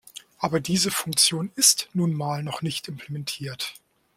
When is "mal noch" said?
2.15-2.63